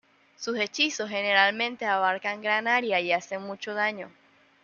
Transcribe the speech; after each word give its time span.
Sus 0.35 0.57
hechizos 0.57 1.11
generalmente 1.11 1.85
abarcan 1.85 2.41
gran 2.41 2.67
área 2.67 2.99
y 2.99 3.11
hacen 3.11 3.43
mucho 3.43 3.75
daño. 3.75 4.09